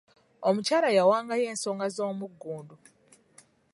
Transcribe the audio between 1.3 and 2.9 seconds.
ensonga z'omugundu.